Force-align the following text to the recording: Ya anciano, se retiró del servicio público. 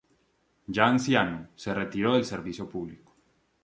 Ya 0.67 0.87
anciano, 0.87 1.49
se 1.55 1.75
retiró 1.75 2.15
del 2.15 2.25
servicio 2.25 2.67
público. 2.67 3.13